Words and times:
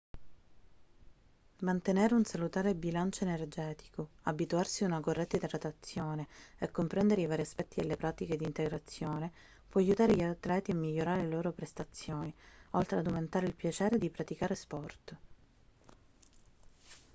mantenere 1.59 2.15
un 2.15 2.23
salutare 2.25 2.73
bilancio 2.73 3.23
energetico 3.23 4.07
abituarsi 4.23 4.83
a 4.83 4.87
una 4.87 4.99
corretta 4.99 5.35
idratazione 5.35 6.25
e 6.57 6.71
comprendere 6.71 7.21
i 7.21 7.27
vari 7.27 7.43
aspetti 7.43 7.81
delle 7.81 7.97
pratiche 7.97 8.35
di 8.35 8.43
integrazione 8.45 9.31
può 9.69 9.79
aiutare 9.79 10.15
gli 10.15 10.23
atleti 10.23 10.71
a 10.71 10.75
migliorare 10.75 11.21
le 11.21 11.29
loro 11.29 11.51
prestazioni 11.51 12.33
oltre 12.71 12.97
ad 12.97 13.05
aumentare 13.05 13.45
il 13.45 13.53
piacere 13.53 13.99
di 13.99 14.09
praticare 14.09 14.55
sport 14.55 15.17